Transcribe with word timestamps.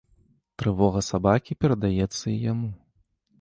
Трывога 0.61 1.03
сабакі 1.09 1.57
перадаецца 1.65 2.25
і 2.33 2.35
яму. 2.51 2.69